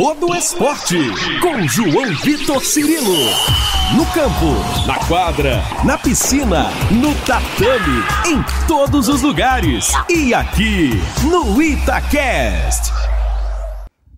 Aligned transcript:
todo 0.00 0.34
esporte. 0.34 0.96
Com 1.42 1.68
João 1.68 2.06
Vitor 2.24 2.64
Cirilo. 2.64 3.18
No 3.94 4.06
campo, 4.14 4.86
na 4.86 4.98
quadra, 5.06 5.62
na 5.84 5.98
piscina, 5.98 6.70
no 6.90 7.14
tatame, 7.26 8.02
em 8.26 8.66
todos 8.66 9.08
os 9.08 9.20
lugares. 9.20 9.92
E 10.08 10.32
aqui, 10.32 10.92
no 11.30 11.60
Itacast. 11.60 12.90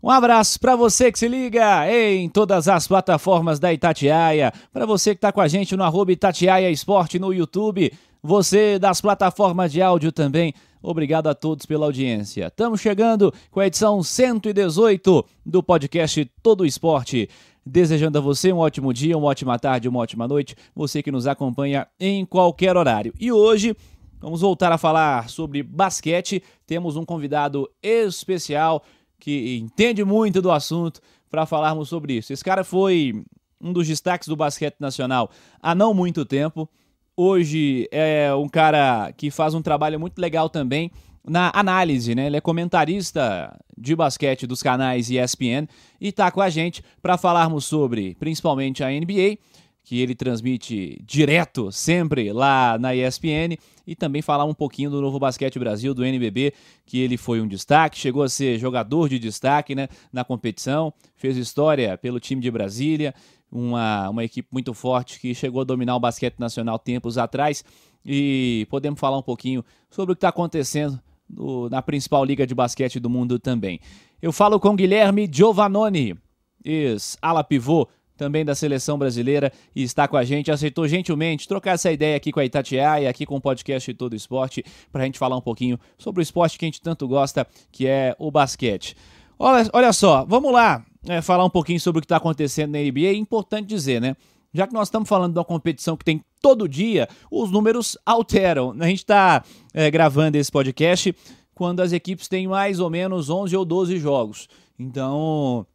Um 0.00 0.08
abraço 0.08 0.60
para 0.60 0.76
você 0.76 1.10
que 1.10 1.18
se 1.18 1.26
liga 1.26 1.92
em 1.92 2.28
todas 2.28 2.68
as 2.68 2.86
plataformas 2.86 3.58
da 3.58 3.72
Itatiaia, 3.72 4.52
para 4.72 4.86
você 4.86 5.10
que 5.10 5.18
está 5.18 5.32
com 5.32 5.40
a 5.40 5.48
gente 5.48 5.76
no 5.76 5.82
arroba 5.82 6.12
Itatiaia 6.12 6.70
Esporte 6.70 7.18
no 7.18 7.34
YouTube, 7.34 7.92
você 8.22 8.78
das 8.78 9.00
plataformas 9.00 9.72
de 9.72 9.82
áudio 9.82 10.12
também. 10.12 10.54
Obrigado 10.82 11.28
a 11.28 11.34
todos 11.34 11.64
pela 11.64 11.86
audiência. 11.86 12.48
Estamos 12.48 12.80
chegando 12.80 13.32
com 13.50 13.60
a 13.60 13.66
edição 13.66 14.02
118 14.02 15.24
do 15.46 15.62
podcast 15.62 16.24
Todo 16.42 16.66
Esporte. 16.66 17.28
Desejando 17.64 18.18
a 18.18 18.20
você 18.20 18.52
um 18.52 18.58
ótimo 18.58 18.92
dia, 18.92 19.16
uma 19.16 19.28
ótima 19.28 19.56
tarde, 19.56 19.88
uma 19.88 20.00
ótima 20.00 20.26
noite, 20.26 20.56
você 20.74 21.00
que 21.00 21.12
nos 21.12 21.28
acompanha 21.28 21.86
em 22.00 22.26
qualquer 22.26 22.76
horário. 22.76 23.14
E 23.20 23.30
hoje 23.30 23.76
vamos 24.20 24.40
voltar 24.40 24.72
a 24.72 24.78
falar 24.78 25.28
sobre 25.28 25.62
basquete. 25.62 26.42
Temos 26.66 26.96
um 26.96 27.04
convidado 27.04 27.70
especial 27.80 28.82
que 29.20 29.56
entende 29.58 30.04
muito 30.04 30.42
do 30.42 30.50
assunto 30.50 31.00
para 31.30 31.46
falarmos 31.46 31.88
sobre 31.88 32.14
isso. 32.14 32.32
Esse 32.32 32.42
cara 32.42 32.64
foi 32.64 33.24
um 33.60 33.72
dos 33.72 33.86
destaques 33.86 34.26
do 34.26 34.34
basquete 34.34 34.74
nacional 34.80 35.30
há 35.62 35.72
não 35.72 35.94
muito 35.94 36.24
tempo. 36.24 36.68
Hoje 37.16 37.88
é 37.92 38.34
um 38.34 38.48
cara 38.48 39.12
que 39.12 39.30
faz 39.30 39.52
um 39.52 39.60
trabalho 39.60 40.00
muito 40.00 40.18
legal 40.18 40.48
também 40.48 40.90
na 41.22 41.52
análise, 41.54 42.14
né? 42.14 42.26
Ele 42.26 42.38
é 42.38 42.40
comentarista 42.40 43.54
de 43.76 43.94
basquete 43.94 44.46
dos 44.46 44.62
canais 44.62 45.10
ESPN 45.10 45.68
e 46.00 46.08
está 46.08 46.30
com 46.30 46.40
a 46.40 46.48
gente 46.48 46.82
para 47.02 47.18
falarmos 47.18 47.66
sobre 47.66 48.14
principalmente 48.14 48.82
a 48.82 48.88
NBA 48.88 49.38
que 49.84 50.00
ele 50.00 50.14
transmite 50.14 51.00
direto 51.04 51.72
sempre 51.72 52.32
lá 52.32 52.78
na 52.78 52.94
ESPN 52.94 53.58
e 53.86 53.96
também 53.96 54.22
falar 54.22 54.44
um 54.44 54.54
pouquinho 54.54 54.90
do 54.90 55.00
Novo 55.00 55.18
Basquete 55.18 55.58
Brasil, 55.58 55.92
do 55.92 56.04
NBB, 56.04 56.54
que 56.86 57.00
ele 57.00 57.16
foi 57.16 57.40
um 57.40 57.48
destaque, 57.48 57.98
chegou 57.98 58.22
a 58.22 58.28
ser 58.28 58.58
jogador 58.58 59.08
de 59.08 59.18
destaque 59.18 59.74
né, 59.74 59.88
na 60.12 60.24
competição, 60.24 60.94
fez 61.16 61.36
história 61.36 61.98
pelo 61.98 62.20
time 62.20 62.40
de 62.40 62.50
Brasília, 62.50 63.12
uma, 63.52 64.08
uma 64.08 64.24
equipe 64.24 64.48
muito 64.50 64.72
forte 64.72 65.20
que 65.20 65.34
chegou 65.34 65.60
a 65.60 65.64
dominar 65.64 65.94
o 65.94 66.00
basquete 66.00 66.38
nacional 66.38 66.78
tempos 66.78 67.18
atrás 67.18 67.62
e 68.04 68.66
podemos 68.70 68.98
falar 68.98 69.18
um 69.18 69.22
pouquinho 69.22 69.62
sobre 69.90 70.12
o 70.12 70.16
que 70.16 70.18
está 70.18 70.30
acontecendo 70.30 70.98
no, 71.28 71.68
na 71.68 71.82
principal 71.82 72.24
liga 72.24 72.46
de 72.46 72.54
basquete 72.54 72.98
do 72.98 73.10
mundo 73.10 73.38
também. 73.38 73.78
Eu 74.20 74.32
falo 74.32 74.58
com 74.58 74.74
Guilherme 74.74 75.28
Giovannoni, 75.30 76.16
ex-ala 76.64 77.44
pivô 77.44 77.86
também 78.16 78.44
da 78.44 78.54
seleção 78.54 78.96
brasileira, 78.96 79.52
e 79.74 79.82
está 79.82 80.06
com 80.06 80.16
a 80.16 80.24
gente. 80.24 80.50
Aceitou 80.50 80.86
gentilmente 80.86 81.48
trocar 81.48 81.72
essa 81.72 81.90
ideia 81.90 82.16
aqui 82.16 82.30
com 82.30 82.38
a 82.38 82.44
Itatiaia, 82.44 83.10
aqui 83.10 83.26
com 83.26 83.36
o 83.36 83.40
podcast 83.40 83.92
Todo 83.94 84.14
Esporte, 84.14 84.64
para 84.92 85.02
a 85.02 85.04
gente 85.06 85.18
falar 85.18 85.36
um 85.36 85.40
pouquinho 85.40 85.78
sobre 85.98 86.20
o 86.20 86.22
esporte 86.22 86.56
que 86.56 86.64
a 86.64 86.68
gente 86.68 86.80
tanto 86.80 87.08
gosta, 87.08 87.46
que 87.72 87.86
é 87.86 88.14
o 88.18 88.30
basquete. 88.30 88.96
Olha, 89.38 89.68
olha 89.72 89.92
só, 89.92 90.24
vamos 90.24 90.52
lá 90.52 90.84
é, 91.08 91.20
falar 91.20 91.44
um 91.44 91.50
pouquinho 91.50 91.80
sobre 91.80 91.98
o 91.98 92.02
que 92.02 92.06
está 92.06 92.16
acontecendo 92.16 92.72
na 92.72 92.78
NBA. 92.78 93.06
É 93.06 93.14
importante 93.14 93.66
dizer, 93.66 94.00
né? 94.00 94.16
Já 94.54 94.66
que 94.66 94.74
nós 94.74 94.88
estamos 94.88 95.08
falando 95.08 95.32
de 95.32 95.38
uma 95.38 95.44
competição 95.44 95.96
que 95.96 96.04
tem 96.04 96.22
todo 96.40 96.68
dia, 96.68 97.08
os 97.30 97.50
números 97.50 97.96
alteram. 98.04 98.74
A 98.78 98.86
gente 98.86 98.98
está 98.98 99.42
é, 99.72 99.90
gravando 99.90 100.36
esse 100.36 100.52
podcast 100.52 101.14
quando 101.54 101.80
as 101.80 101.92
equipes 101.92 102.28
têm 102.28 102.46
mais 102.46 102.78
ou 102.78 102.90
menos 102.90 103.30
11 103.30 103.56
ou 103.56 103.64
12 103.64 103.98
jogos. 103.98 104.48
Então, 104.78 105.66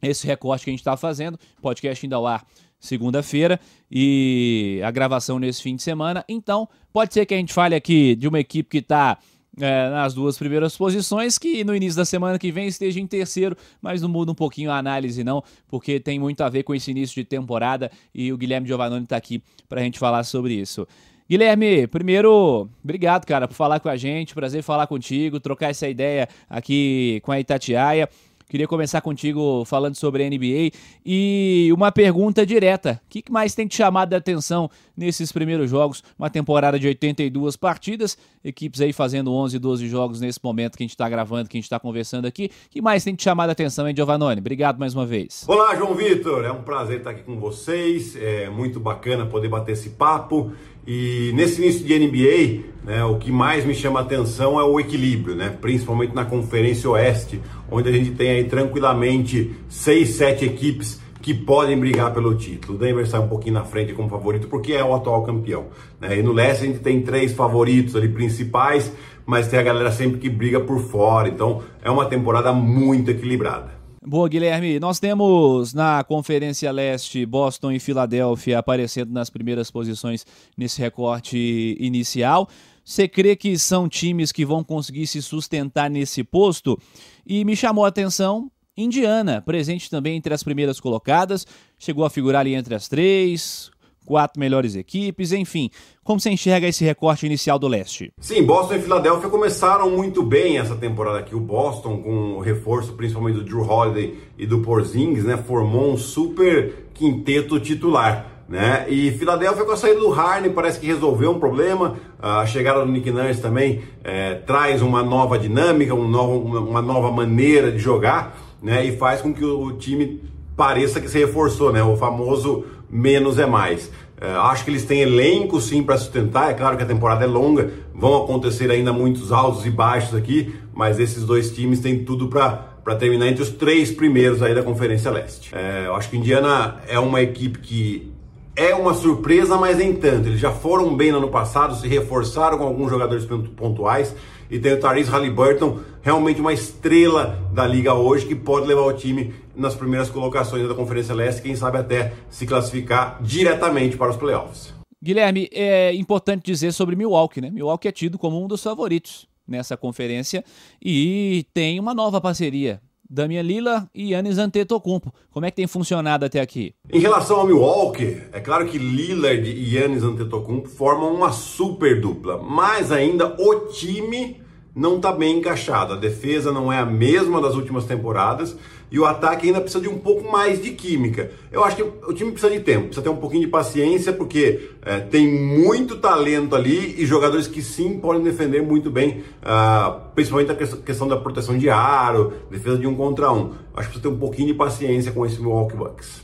esse 0.00 0.26
recorte 0.26 0.64
que 0.64 0.70
a 0.70 0.72
gente 0.72 0.80
está 0.80 0.96
fazendo. 0.96 1.38
Podcast 1.60 2.04
ainda 2.04 2.16
ao 2.16 2.26
ar 2.26 2.46
segunda-feira 2.80 3.60
e 3.90 4.80
a 4.84 4.90
gravação 4.90 5.38
nesse 5.38 5.62
fim 5.62 5.76
de 5.76 5.82
semana. 5.82 6.24
Então, 6.28 6.68
pode 6.92 7.14
ser 7.14 7.24
que 7.24 7.34
a 7.34 7.36
gente 7.36 7.52
fale 7.52 7.74
aqui 7.74 8.16
de 8.16 8.26
uma 8.26 8.40
equipe 8.40 8.68
que 8.68 8.78
está 8.78 9.18
é, 9.60 9.90
nas 9.90 10.14
duas 10.14 10.38
primeiras 10.38 10.76
posições, 10.76 11.38
que 11.38 11.64
no 11.64 11.74
início 11.74 11.96
da 11.96 12.04
semana 12.04 12.38
que 12.38 12.50
vem 12.50 12.66
esteja 12.66 13.00
em 13.00 13.06
terceiro, 13.06 13.56
mas 13.80 14.00
não 14.00 14.08
muda 14.08 14.32
um 14.32 14.34
pouquinho 14.34 14.70
a 14.70 14.78
análise, 14.78 15.22
não, 15.22 15.42
porque 15.68 16.00
tem 16.00 16.18
muito 16.18 16.42
a 16.42 16.48
ver 16.48 16.62
com 16.62 16.74
esse 16.74 16.90
início 16.90 17.14
de 17.14 17.24
temporada 17.24 17.90
e 18.14 18.32
o 18.32 18.38
Guilherme 18.38 18.66
Giovannoni 18.66 19.04
está 19.04 19.16
aqui 19.16 19.42
para 19.68 19.80
a 19.80 19.84
gente 19.84 19.98
falar 19.98 20.24
sobre 20.24 20.54
isso. 20.54 20.86
Guilherme, 21.28 21.86
primeiro, 21.86 22.68
obrigado, 22.84 23.24
cara, 23.24 23.48
por 23.48 23.54
falar 23.54 23.80
com 23.80 23.88
a 23.88 23.96
gente. 23.96 24.34
Prazer 24.34 24.62
falar 24.62 24.86
contigo, 24.86 25.40
trocar 25.40 25.70
essa 25.70 25.88
ideia 25.88 26.28
aqui 26.46 27.20
com 27.22 27.32
a 27.32 27.40
Itatiaia. 27.40 28.06
Queria 28.52 28.68
começar 28.68 29.00
contigo 29.00 29.64
falando 29.64 29.94
sobre 29.94 30.22
a 30.22 30.28
NBA 30.28 30.76
e 31.06 31.70
uma 31.72 31.90
pergunta 31.90 32.44
direta. 32.44 33.00
O 33.06 33.08
que 33.08 33.24
mais 33.32 33.54
tem 33.54 33.66
te 33.66 33.74
chamado 33.76 34.12
a 34.12 34.18
atenção 34.18 34.70
nesses 34.94 35.32
primeiros 35.32 35.70
jogos? 35.70 36.04
Uma 36.18 36.28
temporada 36.28 36.78
de 36.78 36.86
82 36.86 37.56
partidas, 37.56 38.18
equipes 38.44 38.82
aí 38.82 38.92
fazendo 38.92 39.32
11, 39.32 39.58
12 39.58 39.88
jogos 39.88 40.20
nesse 40.20 40.38
momento 40.44 40.76
que 40.76 40.82
a 40.82 40.84
gente 40.84 40.90
está 40.90 41.08
gravando, 41.08 41.48
que 41.48 41.56
a 41.56 41.60
gente 41.60 41.64
está 41.64 41.80
conversando 41.80 42.26
aqui. 42.26 42.50
O 42.66 42.70
que 42.72 42.82
mais 42.82 43.02
tem 43.02 43.14
te 43.14 43.22
chamado 43.22 43.48
a 43.48 43.52
atenção, 43.52 43.88
hein, 43.88 43.96
Giovannone? 43.96 44.38
Obrigado 44.38 44.78
mais 44.78 44.94
uma 44.94 45.06
vez. 45.06 45.46
Olá, 45.48 45.74
João 45.74 45.94
Vitor. 45.94 46.44
É 46.44 46.52
um 46.52 46.62
prazer 46.62 46.98
estar 46.98 47.12
aqui 47.12 47.22
com 47.22 47.40
vocês. 47.40 48.14
É 48.16 48.50
muito 48.50 48.78
bacana 48.78 49.24
poder 49.24 49.48
bater 49.48 49.72
esse 49.72 49.88
papo. 49.88 50.52
E 50.86 51.30
nesse 51.34 51.62
início 51.62 51.86
de 51.86 51.98
NBA, 51.98 52.64
né, 52.84 53.04
o 53.04 53.16
que 53.16 53.30
mais 53.30 53.64
me 53.64 53.74
chama 53.74 54.00
a 54.00 54.02
atenção 54.02 54.58
é 54.58 54.64
o 54.64 54.80
equilíbrio, 54.80 55.36
né, 55.36 55.56
principalmente 55.60 56.14
na 56.14 56.24
Conferência 56.24 56.90
Oeste, 56.90 57.40
onde 57.70 57.88
a 57.88 57.92
gente 57.92 58.10
tem 58.12 58.30
aí 58.30 58.44
tranquilamente 58.44 59.54
seis, 59.68 60.10
sete 60.10 60.44
equipes 60.44 61.00
que 61.20 61.32
podem 61.32 61.78
brigar 61.78 62.12
pelo 62.12 62.34
título. 62.34 62.74
O 62.74 62.78
Denver 62.78 63.06
sai 63.06 63.20
um 63.20 63.28
pouquinho 63.28 63.54
na 63.54 63.64
frente 63.64 63.92
como 63.92 64.08
favorito 64.08 64.48
porque 64.48 64.72
é 64.72 64.82
o 64.82 64.92
atual 64.92 65.22
campeão. 65.22 65.66
Né? 66.00 66.18
E 66.18 66.22
no 66.22 66.32
leste 66.32 66.64
a 66.64 66.66
gente 66.66 66.80
tem 66.80 67.00
três 67.00 67.32
favoritos 67.32 67.94
ali 67.94 68.08
principais, 68.08 68.92
mas 69.24 69.46
tem 69.46 69.60
a 69.60 69.62
galera 69.62 69.92
sempre 69.92 70.18
que 70.18 70.28
briga 70.28 70.58
por 70.58 70.80
fora. 70.80 71.28
Então 71.28 71.62
é 71.80 71.88
uma 71.88 72.06
temporada 72.06 72.52
muito 72.52 73.12
equilibrada. 73.12 73.81
Boa, 74.04 74.28
Guilherme. 74.28 74.80
Nós 74.80 74.98
temos 74.98 75.72
na 75.72 76.02
Conferência 76.02 76.72
Leste 76.72 77.24
Boston 77.24 77.70
e 77.70 77.78
Filadélfia 77.78 78.58
aparecendo 78.58 79.12
nas 79.12 79.30
primeiras 79.30 79.70
posições 79.70 80.26
nesse 80.56 80.80
recorte 80.80 81.76
inicial. 81.78 82.48
Você 82.84 83.06
crê 83.06 83.36
que 83.36 83.56
são 83.56 83.88
times 83.88 84.32
que 84.32 84.44
vão 84.44 84.64
conseguir 84.64 85.06
se 85.06 85.22
sustentar 85.22 85.88
nesse 85.88 86.24
posto? 86.24 86.76
E 87.24 87.44
me 87.44 87.54
chamou 87.54 87.84
a 87.84 87.88
atenção 87.88 88.50
Indiana, 88.76 89.40
presente 89.40 89.88
também 89.88 90.16
entre 90.16 90.34
as 90.34 90.42
primeiras 90.42 90.80
colocadas, 90.80 91.46
chegou 91.78 92.04
a 92.04 92.10
figurar 92.10 92.40
ali 92.40 92.54
entre 92.54 92.74
as 92.74 92.88
três, 92.88 93.70
quatro 94.04 94.38
melhores 94.38 94.74
equipes, 94.74 95.32
enfim. 95.32 95.70
Como 96.04 96.18
você 96.18 96.30
enxerga 96.30 96.66
esse 96.66 96.84
recorte 96.84 97.26
inicial 97.26 97.58
do 97.58 97.68
leste? 97.68 98.12
Sim, 98.18 98.42
Boston 98.42 98.74
e 98.74 98.82
Filadélfia 98.82 99.28
começaram 99.28 99.90
muito 99.90 100.22
bem 100.22 100.58
essa 100.58 100.74
temporada 100.74 101.18
aqui. 101.18 101.34
O 101.34 101.40
Boston, 101.40 101.98
com 101.98 102.32
o 102.34 102.40
reforço 102.40 102.92
principalmente 102.94 103.36
do 103.36 103.44
Drew 103.44 103.62
Holiday 103.62 104.18
e 104.36 104.46
do 104.46 104.60
Porzingis, 104.60 105.24
né, 105.24 105.36
formou 105.36 105.92
um 105.92 105.96
super 105.96 106.88
quinteto 106.94 107.58
titular. 107.60 108.32
Né? 108.48 108.84
E 108.90 109.10
Filadélfia 109.12 109.64
com 109.64 109.72
a 109.72 109.76
saída 109.76 110.00
do 110.00 110.12
Harney 110.12 110.50
parece 110.50 110.78
que 110.78 110.86
resolveu 110.86 111.30
um 111.30 111.38
problema. 111.38 111.96
A 112.20 112.44
chegada 112.44 112.84
do 112.84 112.92
Nick 112.92 113.10
Nurse 113.10 113.40
também 113.40 113.80
é, 114.04 114.34
traz 114.34 114.82
uma 114.82 115.02
nova 115.02 115.38
dinâmica, 115.38 115.94
um 115.94 116.06
novo, 116.06 116.58
uma 116.58 116.82
nova 116.82 117.10
maneira 117.10 117.72
de 117.72 117.78
jogar, 117.78 118.36
né? 118.60 118.84
E 118.84 118.96
faz 118.96 119.22
com 119.22 119.32
que 119.32 119.42
o 119.42 119.72
time 119.78 120.22
pareça 120.54 121.00
que 121.00 121.08
se 121.08 121.18
reforçou, 121.18 121.72
né? 121.72 121.82
O 121.82 121.96
famoso 121.96 122.64
menos 122.92 123.38
é 123.38 123.46
mais. 123.46 123.90
É, 124.20 124.30
acho 124.30 124.64
que 124.64 124.70
eles 124.70 124.84
têm 124.84 125.00
elenco 125.00 125.60
sim 125.60 125.82
para 125.82 125.96
sustentar. 125.96 126.50
É 126.50 126.54
claro 126.54 126.76
que 126.76 126.82
a 126.82 126.86
temporada 126.86 127.24
é 127.24 127.26
longa, 127.26 127.72
vão 127.94 128.22
acontecer 128.22 128.70
ainda 128.70 128.92
muitos 128.92 129.32
altos 129.32 129.66
e 129.66 129.70
baixos 129.70 130.14
aqui, 130.14 130.54
mas 130.72 131.00
esses 131.00 131.24
dois 131.24 131.50
times 131.50 131.80
têm 131.80 132.04
tudo 132.04 132.28
para 132.28 132.70
para 132.82 132.96
terminar 132.96 133.28
entre 133.28 133.42
os 133.42 133.50
três 133.50 133.92
primeiros 133.92 134.42
aí 134.42 134.54
da 134.54 134.62
Conferência 134.62 135.08
Leste. 135.10 135.54
É, 135.54 135.86
eu 135.86 135.94
acho 135.94 136.10
que 136.10 136.16
Indiana 136.16 136.80
é 136.88 136.98
uma 136.98 137.22
equipe 137.22 137.60
que 137.60 138.11
é 138.54 138.74
uma 138.74 138.94
surpresa, 138.94 139.56
mas 139.56 139.78
nem 139.78 139.94
tanto. 139.94 140.28
Eles 140.28 140.40
já 140.40 140.50
foram 140.50 140.94
bem 140.96 141.10
no 141.10 141.18
ano 141.18 141.28
passado, 141.28 141.74
se 141.74 141.88
reforçaram 141.88 142.58
com 142.58 142.64
alguns 142.64 142.90
jogadores 142.90 143.26
pontuais 143.56 144.14
e 144.50 144.58
tem 144.58 144.74
o 144.74 144.80
Tyrese 144.80 145.10
Halliburton, 145.10 145.80
realmente 146.02 146.40
uma 146.40 146.52
estrela 146.52 147.38
da 147.52 147.66
liga 147.66 147.94
hoje 147.94 148.26
que 148.26 148.34
pode 148.34 148.66
levar 148.66 148.82
o 148.82 148.92
time 148.92 149.34
nas 149.56 149.74
primeiras 149.74 150.10
colocações 150.10 150.68
da 150.68 150.74
Conferência 150.74 151.14
Leste, 151.14 151.40
quem 151.40 151.56
sabe 151.56 151.78
até 151.78 152.12
se 152.28 152.46
classificar 152.46 153.18
diretamente 153.22 153.96
para 153.96 154.10
os 154.10 154.16
playoffs. 154.16 154.74
Guilherme, 155.02 155.48
é 155.52 155.94
importante 155.94 156.44
dizer 156.44 156.72
sobre 156.72 156.94
Milwaukee, 156.94 157.40
né? 157.40 157.50
Milwaukee 157.50 157.88
é 157.88 157.92
tido 157.92 158.18
como 158.18 158.42
um 158.42 158.46
dos 158.46 158.62
favoritos 158.62 159.26
nessa 159.48 159.76
conferência 159.76 160.44
e 160.80 161.46
tem 161.52 161.80
uma 161.80 161.94
nova 161.94 162.20
parceria 162.20 162.80
Damian 163.12 163.42
Lila 163.42 163.86
e 163.94 164.12
Yannis 164.12 164.38
Antetokounmpo. 164.38 165.12
Como 165.30 165.44
é 165.44 165.50
que 165.50 165.56
tem 165.56 165.66
funcionado 165.66 166.24
até 166.24 166.40
aqui? 166.40 166.74
Em 166.90 166.98
relação 166.98 167.40
ao 167.40 167.46
Milwaukee, 167.46 168.22
é 168.32 168.40
claro 168.40 168.64
que 168.64 168.78
Lillard 168.78 169.46
e 169.50 169.76
Yannis 169.76 170.02
Antetokounmpo 170.02 170.70
formam 170.70 171.14
uma 171.14 171.30
super 171.30 172.00
dupla, 172.00 172.38
mas 172.42 172.90
ainda 172.90 173.36
o 173.38 173.66
time 173.66 174.41
não 174.74 174.96
está 174.96 175.12
bem 175.12 175.38
encaixado. 175.38 175.94
A 175.94 175.96
defesa 175.96 176.50
não 176.50 176.72
é 176.72 176.78
a 176.78 176.86
mesma 176.86 177.40
das 177.40 177.54
últimas 177.54 177.84
temporadas 177.84 178.56
e 178.92 178.98
o 178.98 179.06
ataque 179.06 179.46
ainda 179.46 179.60
precisa 179.60 179.82
de 179.82 179.88
um 179.88 179.98
pouco 179.98 180.30
mais 180.30 180.62
de 180.62 180.70
química. 180.72 181.30
Eu 181.50 181.64
acho 181.64 181.76
que 181.76 181.82
o 181.82 182.12
time 182.12 182.30
precisa 182.30 182.52
de 182.52 182.60
tempo, 182.60 182.86
precisa 182.86 183.02
ter 183.02 183.08
um 183.08 183.16
pouquinho 183.16 183.42
de 183.42 183.48
paciência, 183.48 184.12
porque 184.12 184.70
é, 184.82 185.00
tem 185.00 185.26
muito 185.26 185.96
talento 185.96 186.54
ali 186.54 187.00
e 187.00 187.06
jogadores 187.06 187.46
que 187.46 187.62
sim 187.62 187.98
podem 187.98 188.22
defender 188.22 188.62
muito 188.62 188.90
bem, 188.90 189.24
uh, 189.42 189.98
principalmente 190.14 190.52
a 190.52 190.54
questão 190.54 191.08
da 191.08 191.16
proteção 191.16 191.56
de 191.56 191.70
aro, 191.70 192.34
defesa 192.50 192.76
de 192.76 192.86
um 192.86 192.94
contra 192.94 193.32
um. 193.32 193.52
Acho 193.74 193.88
que 193.88 193.94
precisa 193.94 194.02
ter 194.02 194.08
um 194.08 194.18
pouquinho 194.18 194.48
de 194.48 194.54
paciência 194.54 195.10
com 195.10 195.24
esse 195.24 195.40
Milwaukee 195.40 195.76
Bucks. 195.76 196.22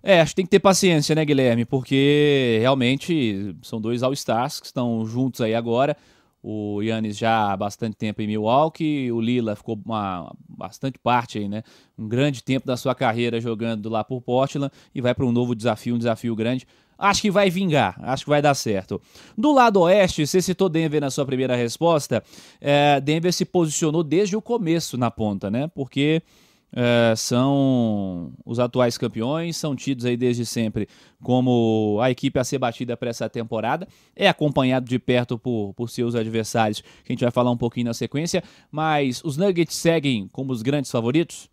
É, 0.00 0.20
acho 0.20 0.32
que 0.32 0.36
tem 0.36 0.44
que 0.44 0.50
ter 0.50 0.60
paciência, 0.60 1.14
né, 1.14 1.24
Guilherme? 1.24 1.64
Porque 1.64 2.58
realmente 2.60 3.56
são 3.62 3.80
dois 3.80 4.02
All-Stars 4.02 4.60
que 4.60 4.66
estão 4.66 5.04
juntos 5.06 5.40
aí 5.40 5.54
agora. 5.54 5.96
O 6.46 6.82
Yannis 6.82 7.16
já 7.16 7.50
há 7.50 7.56
bastante 7.56 7.96
tempo 7.96 8.20
em 8.20 8.26
Milwaukee, 8.26 9.10
o 9.10 9.18
Lila 9.18 9.56
ficou 9.56 9.80
uma 9.82 10.30
bastante 10.46 10.98
parte 10.98 11.38
aí, 11.38 11.48
né? 11.48 11.62
Um 11.98 12.06
grande 12.06 12.44
tempo 12.44 12.66
da 12.66 12.76
sua 12.76 12.94
carreira 12.94 13.40
jogando 13.40 13.88
lá 13.88 14.04
por 14.04 14.20
Portland 14.20 14.70
e 14.94 15.00
vai 15.00 15.14
para 15.14 15.24
um 15.24 15.32
novo 15.32 15.54
desafio, 15.54 15.94
um 15.94 15.98
desafio 15.98 16.36
grande. 16.36 16.66
Acho 16.98 17.22
que 17.22 17.30
vai 17.30 17.48
vingar, 17.48 17.98
acho 18.02 18.24
que 18.24 18.30
vai 18.30 18.42
dar 18.42 18.52
certo. 18.52 19.00
Do 19.38 19.52
lado 19.52 19.80
oeste, 19.80 20.26
você 20.26 20.42
citou 20.42 20.68
Denver 20.68 21.00
na 21.00 21.10
sua 21.10 21.24
primeira 21.24 21.56
resposta. 21.56 22.22
É, 22.60 23.00
Denver 23.00 23.32
se 23.32 23.46
posicionou 23.46 24.04
desde 24.04 24.36
o 24.36 24.42
começo 24.42 24.98
na 24.98 25.10
ponta, 25.10 25.50
né? 25.50 25.70
Porque 25.74 26.22
é, 26.74 27.14
são 27.16 28.32
os 28.44 28.58
atuais 28.58 28.98
campeões, 28.98 29.56
são 29.56 29.76
tidos 29.76 30.04
aí 30.04 30.16
desde 30.16 30.44
sempre 30.44 30.88
como 31.22 31.98
a 32.02 32.10
equipe 32.10 32.38
a 32.38 32.44
ser 32.44 32.58
batida 32.58 32.96
para 32.96 33.10
essa 33.10 33.28
temporada. 33.28 33.86
É 34.14 34.28
acompanhado 34.28 34.86
de 34.86 34.98
perto 34.98 35.38
por, 35.38 35.72
por 35.74 35.88
seus 35.88 36.14
adversários, 36.14 36.80
que 36.80 37.10
a 37.10 37.12
gente 37.12 37.22
vai 37.22 37.30
falar 37.30 37.50
um 37.50 37.56
pouquinho 37.56 37.86
na 37.86 37.94
sequência, 37.94 38.42
mas 38.70 39.22
os 39.24 39.36
Nuggets 39.36 39.76
seguem 39.76 40.28
como 40.28 40.52
os 40.52 40.62
grandes 40.62 40.90
favoritos? 40.90 41.48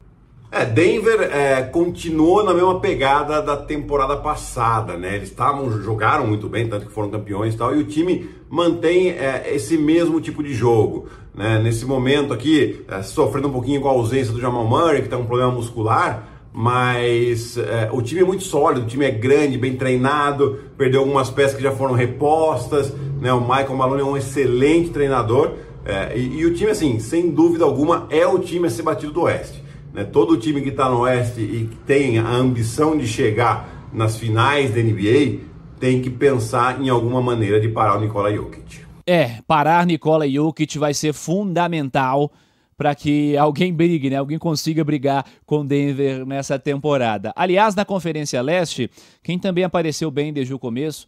É, 0.54 0.66
Denver 0.66 1.22
é, 1.22 1.62
continuou 1.62 2.44
na 2.44 2.54
mesma 2.54 2.78
pegada 2.82 3.42
da 3.42 3.56
temporada 3.56 4.18
passada, 4.18 4.98
né? 4.98 5.16
Eles 5.16 5.30
estavam 5.30 5.72
jogaram 5.82 6.28
muito 6.28 6.50
bem, 6.50 6.68
tanto 6.68 6.88
que 6.88 6.92
foram 6.92 7.10
campeões 7.10 7.54
e 7.54 7.58
tal, 7.58 7.74
e 7.74 7.80
o 7.80 7.86
time 7.86 8.30
mantém 8.50 9.12
é, 9.12 9.50
esse 9.56 9.78
mesmo 9.78 10.20
tipo 10.20 10.44
de 10.44 10.54
jogo. 10.54 11.08
Né? 11.34 11.58
Nesse 11.64 11.86
momento 11.86 12.34
aqui, 12.34 12.84
é, 12.90 13.02
sofrendo 13.02 13.48
um 13.48 13.52
pouquinho 13.52 13.80
com 13.80 13.88
a 13.88 13.92
ausência 13.92 14.34
do 14.34 14.42
Jamal 14.42 14.66
Murray, 14.68 15.04
que 15.04 15.08
tem 15.08 15.18
um 15.18 15.26
problema 15.26 15.54
muscular, 15.54 16.28
mas 16.52 17.58
é, 17.58 17.90
o 17.94 18.02
time 18.02 18.20
é 18.20 18.26
muito 18.26 18.44
sólido, 18.44 18.84
o 18.84 18.88
time 18.90 19.06
é 19.06 19.12
grande, 19.12 19.58
bem 19.58 19.78
treinado, 19.78 20.60
perdeu 20.78 21.00
algumas 21.00 21.30
peças 21.30 21.56
que 21.56 21.64
já 21.64 21.72
foram 21.72 21.94
repostas, 21.94 22.94
né? 23.22 23.32
O 23.32 23.40
Michael 23.40 23.76
Malone 23.78 24.02
é 24.02 24.06
um 24.06 24.18
excelente 24.18 24.90
treinador, 24.90 25.54
é, 25.86 26.18
e, 26.18 26.40
e 26.40 26.46
o 26.46 26.54
time, 26.54 26.72
assim, 26.72 27.00
sem 27.00 27.32
dúvida 27.32 27.64
alguma, 27.64 28.06
é 28.10 28.28
o 28.28 28.38
time 28.38 28.68
a 28.68 28.70
ser 28.70 28.82
batido 28.82 29.14
do 29.14 29.22
Oeste. 29.22 29.61
Né? 29.94 30.04
Todo 30.04 30.38
time 30.38 30.62
que 30.62 30.70
está 30.70 30.90
no 30.90 31.00
Oeste 31.00 31.42
e 31.42 31.68
que 31.68 31.76
tem 31.86 32.18
a 32.18 32.30
ambição 32.30 32.98
de 32.98 33.08
chegar 33.08 33.90
nas 33.94 34.18
finais 34.18 34.74
da 34.74 34.82
NBA 34.82 35.40
tem 35.80 36.02
que 36.02 36.10
pensar 36.10 36.82
em 36.82 36.90
alguma 36.90 37.22
maneira 37.22 37.60
de 37.60 37.68
parar 37.68 37.98
o 37.98 38.02
Nikola 38.02 38.34
Jokic. 38.34 38.82
É, 39.06 39.42
parar 39.48 39.86
Nikola 39.86 40.30
Jokic 40.30 40.78
vai 40.78 40.94
ser 40.94 41.14
fundamental 41.14 42.32
para 42.78 42.96
que 42.96 43.38
alguém 43.38 43.74
brigue, 43.74 44.10
né? 44.10 44.16
Alguém 44.16 44.40
consiga 44.40 44.84
brigar 44.84 45.26
com 45.46 45.66
Denver 45.66 46.26
nessa 46.26 46.58
temporada. 46.58 47.32
Aliás, 47.36 47.76
na 47.76 47.86
Conferência 47.86 48.42
Leste, 48.42 48.90
quem 49.22 49.38
também 49.38 49.64
apareceu 49.64 50.10
bem 50.10 50.34
desde 50.34 50.54
o 50.54 50.58
começo, 50.58 51.08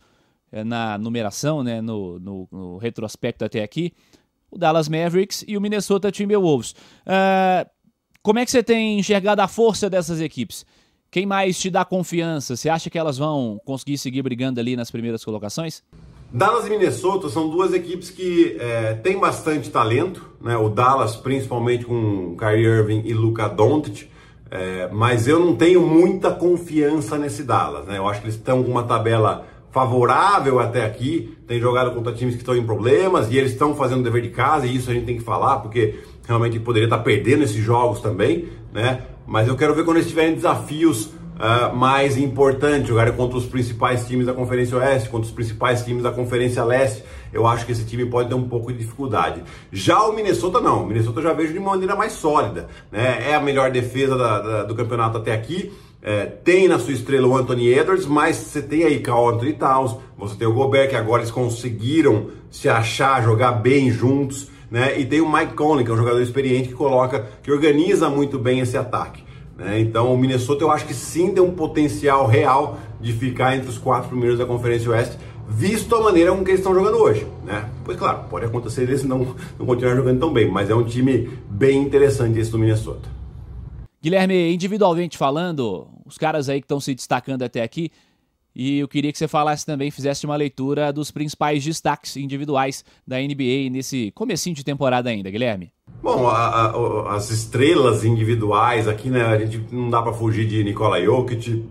é, 0.51 0.63
na 0.63 0.99
numeração, 0.99 1.63
né? 1.63 1.81
No, 1.81 2.19
no, 2.19 2.47
no, 2.51 2.77
retrospecto 2.77 3.43
até 3.43 3.63
aqui, 3.63 3.91
o 4.51 4.57
Dallas 4.57 4.87
Mavericks 4.87 5.43
e 5.47 5.57
o 5.57 5.61
Minnesota 5.61 6.11
Timberwolves. 6.11 6.75
Uh, 7.07 7.67
como 8.23 8.39
é 8.39 8.45
que 8.45 8.51
você 8.51 8.63
tem 8.63 8.97
enxergado 8.97 9.41
a 9.41 9.47
força 9.49 9.89
dessas 9.89 10.21
equipes? 10.21 10.65
Quem 11.11 11.25
mais 11.25 11.59
te 11.59 11.69
dá 11.69 11.83
confiança? 11.83 12.55
Você 12.55 12.69
acha 12.69 12.89
que 12.89 12.97
elas 12.97 13.17
vão 13.17 13.61
conseguir 13.65 13.97
seguir 13.97 14.21
brigando 14.23 14.59
ali 14.59 14.75
nas 14.77 14.89
primeiras 14.89 15.23
colocações? 15.23 15.83
Dallas 16.31 16.65
e 16.65 16.69
Minnesota 16.69 17.29
são 17.29 17.49
duas 17.49 17.73
equipes 17.73 18.09
que 18.09 18.57
é, 18.59 18.93
têm 18.95 19.19
bastante 19.19 19.69
talento, 19.69 20.27
né? 20.41 20.57
O 20.57 20.69
Dallas 20.69 21.15
principalmente 21.15 21.85
com 21.85 22.35
Kyrie 22.35 22.65
Irving 22.65 23.03
e 23.05 23.13
Luka 23.13 23.47
Doncic, 23.47 24.09
é, 24.49 24.89
mas 24.91 25.27
eu 25.27 25.39
não 25.39 25.55
tenho 25.55 25.85
muita 25.85 26.31
confiança 26.31 27.17
nesse 27.17 27.43
Dallas, 27.43 27.85
né? 27.85 27.97
Eu 27.97 28.07
acho 28.07 28.21
que 28.21 28.25
eles 28.25 28.35
estão 28.35 28.63
com 28.63 28.71
uma 28.71 28.83
tabela 28.83 29.45
favorável 29.73 30.59
até 30.59 30.85
aqui, 30.85 31.35
tem 31.47 31.59
jogado 31.59 31.91
contra 31.95 32.13
times 32.13 32.35
que 32.35 32.41
estão 32.41 32.55
em 32.55 32.63
problemas 32.63 33.29
e 33.31 33.37
eles 33.37 33.51
estão 33.51 33.75
fazendo 33.75 34.01
o 34.01 34.03
dever 34.03 34.21
de 34.21 34.29
casa 34.29 34.67
e 34.67 34.75
isso 34.75 34.91
a 34.91 34.93
gente 34.93 35.07
tem 35.07 35.17
que 35.17 35.23
falar 35.23 35.57
porque 35.57 35.99
realmente 36.27 36.59
poderia 36.59 36.85
estar 36.85 36.99
perdendo 36.99 37.43
esses 37.43 37.61
jogos 37.61 37.99
também, 37.99 38.49
né? 38.71 39.01
Mas 39.25 39.47
eu 39.47 39.57
quero 39.57 39.73
ver 39.73 39.83
quando 39.83 39.97
eles 39.97 40.07
tiverem 40.07 40.35
desafios 40.35 41.05
uh, 41.07 41.75
mais 41.75 42.17
importantes, 42.17 42.87
jogarem 42.87 43.13
contra 43.13 43.35
os 43.35 43.45
principais 43.45 44.05
times 44.05 44.27
da 44.27 44.33
Conferência 44.33 44.77
Oeste, 44.77 45.09
contra 45.09 45.25
os 45.27 45.33
principais 45.33 45.83
times 45.83 46.03
da 46.03 46.11
Conferência 46.11 46.63
Leste. 46.63 47.03
Eu 47.31 47.47
acho 47.47 47.65
que 47.65 47.71
esse 47.71 47.83
time 47.83 48.05
pode 48.05 48.29
ter 48.29 48.35
um 48.35 48.47
pouco 48.47 48.71
de 48.71 48.77
dificuldade. 48.77 49.41
Já 49.71 50.03
o 50.03 50.13
Minnesota 50.13 50.61
não, 50.61 50.83
o 50.83 50.85
Minnesota 50.85 51.19
eu 51.19 51.23
já 51.23 51.33
vejo 51.33 51.51
de 51.51 51.59
maneira 51.59 51.95
mais 51.95 52.13
sólida, 52.13 52.67
né? 52.91 53.31
É 53.31 53.33
a 53.33 53.41
melhor 53.41 53.71
defesa 53.71 54.15
da, 54.15 54.39
da, 54.39 54.63
do 54.63 54.75
campeonato 54.75 55.17
até 55.17 55.33
aqui. 55.33 55.73
É, 56.03 56.25
tem 56.25 56.67
na 56.67 56.77
sua 56.77 56.93
estrela 56.93 57.27
o 57.27 57.35
Anthony 57.35 57.69
Edwards, 57.69 58.05
mas 58.05 58.35
você 58.35 58.61
tem 58.61 58.83
aí 58.83 58.99
Carl 58.99 59.29
Anthony 59.29 59.53
Towns, 59.53 59.95
você 60.17 60.35
tem 60.35 60.45
o 60.45 60.53
Gobert, 60.53 60.89
que 60.89 60.97
agora 60.97 61.21
eles 61.21 61.31
conseguiram 61.31 62.27
se 62.51 62.67
achar, 62.67 63.23
jogar 63.23 63.53
bem 63.53 63.89
juntos 63.89 64.51
né? 64.73 64.99
E 64.99 65.05
tem 65.05 65.21
o 65.21 65.31
Mike 65.31 65.53
Conley, 65.53 65.85
que 65.85 65.91
é 65.91 65.93
um 65.93 65.97
jogador 65.97 66.19
experiente 66.19 66.69
que 66.69 66.73
coloca, 66.73 67.27
que 67.43 67.51
organiza 67.51 68.09
muito 68.09 68.39
bem 68.39 68.59
esse 68.59 68.75
ataque. 68.75 69.23
Né? 69.55 69.79
Então 69.79 70.11
o 70.11 70.17
Minnesota 70.17 70.63
eu 70.63 70.71
acho 70.71 70.87
que 70.87 70.95
sim 70.95 71.31
tem 71.31 71.43
um 71.43 71.51
potencial 71.51 72.25
real 72.25 72.79
de 72.99 73.13
ficar 73.13 73.55
entre 73.55 73.69
os 73.69 73.77
quatro 73.77 74.09
primeiros 74.09 74.39
da 74.39 74.47
Conferência 74.47 74.89
Oeste, 74.89 75.15
visto 75.47 75.93
a 75.93 76.01
maneira 76.01 76.31
como 76.31 76.43
que 76.43 76.49
eles 76.49 76.61
estão 76.61 76.73
jogando 76.73 76.97
hoje. 76.97 77.27
Né? 77.45 77.69
Pois 77.85 77.95
claro, 77.99 78.23
pode 78.31 78.47
acontecer 78.47 78.81
eles 78.81 79.03
não, 79.03 79.35
não 79.59 79.65
continuar 79.67 79.95
jogando 79.95 80.19
tão 80.19 80.33
bem, 80.33 80.49
mas 80.49 80.71
é 80.71 80.73
um 80.73 80.83
time 80.83 81.29
bem 81.47 81.79
interessante 81.79 82.39
esse 82.39 82.49
do 82.49 82.57
Minnesota. 82.57 83.07
Guilherme, 84.03 84.53
individualmente 84.53 85.17
falando, 85.17 85.87
os 86.05 86.17
caras 86.17 86.49
aí 86.49 86.59
que 86.59 86.65
estão 86.65 86.81
se 86.81 86.93
destacando 86.93 87.41
até 87.41 87.63
aqui, 87.63 87.89
e 88.53 88.79
eu 88.79 88.87
queria 88.87 89.13
que 89.13 89.17
você 89.17 89.29
falasse 89.29 89.65
também, 89.65 89.89
fizesse 89.89 90.25
uma 90.25 90.35
leitura 90.35 90.91
dos 90.91 91.09
principais 91.09 91.63
destaques 91.63 92.17
individuais 92.17 92.83
da 93.07 93.17
NBA 93.17 93.69
nesse 93.71 94.11
comecinho 94.11 94.57
de 94.57 94.63
temporada 94.63 95.09
ainda, 95.09 95.31
Guilherme. 95.31 95.71
Bom, 96.03 96.27
a, 96.27 96.65
a, 96.65 97.15
as 97.15 97.31
estrelas 97.31 98.03
individuais 98.03 98.89
aqui, 98.89 99.09
né? 99.09 99.23
A 99.23 99.39
gente 99.39 99.73
não 99.73 99.89
dá 99.89 100.01
para 100.01 100.11
fugir 100.11 100.45
de 100.45 100.61
Nikola 100.65 101.01
Jokic 101.01 101.65